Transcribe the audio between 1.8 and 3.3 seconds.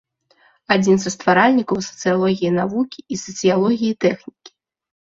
сацыялогіі навукі і